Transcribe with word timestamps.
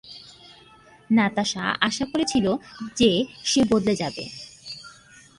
নাতাশা 1.09 1.63
আশা 1.81 2.05
করেছিল 2.05 2.45
যে 2.95 3.09
সে 3.43 3.61
বদলে 3.69 3.93
যাবে। 3.95 4.23